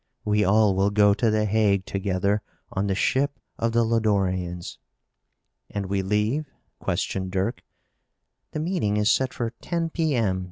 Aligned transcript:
We 0.25 0.43
all 0.43 0.73
will 0.73 0.89
go 0.89 1.13
to 1.13 1.29
The 1.29 1.45
Hague 1.45 1.85
together 1.85 2.41
on 2.71 2.87
the 2.87 2.95
ship 2.95 3.39
of 3.59 3.71
the 3.71 3.83
Lodorians." 3.85 4.79
"And 5.69 5.85
we 5.85 6.01
leave?" 6.01 6.49
questioned 6.79 7.29
Dirk. 7.31 7.61
"The 8.49 8.59
meeting 8.61 8.97
is 8.97 9.11
set 9.11 9.31
for 9.31 9.51
ten 9.61 9.91
P. 9.91 10.15
M. 10.15 10.39